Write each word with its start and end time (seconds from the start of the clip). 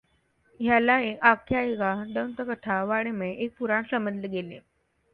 ह्याला 0.59 0.97
एक 1.01 1.19
आख्यायिका, 1.23 1.93
दंतकथा 2.15 2.83
वाङमय, 2.85 3.31
एक 3.37 3.55
पुराण 3.59 3.83
समजले 3.91 4.27
गेले. 4.29 4.59